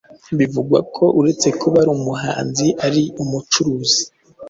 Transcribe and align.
Bivugwa 0.37 0.79
ko 0.95 1.05
uretse 1.19 1.47
kuba 1.59 1.77
ari 1.81 1.89
umuhanzi 1.97 2.67
ari 2.85 3.01
umucuruzi 3.21 4.01